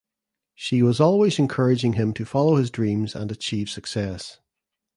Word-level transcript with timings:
She 0.55 0.81
was 0.81 0.99
always 0.99 1.37
encouraging 1.37 1.93
him 1.93 2.11
to 2.15 2.25
follow 2.25 2.55
his 2.55 2.71
dreams 2.71 3.13
and 3.13 3.31
achieve 3.31 3.69
success. 3.69 4.39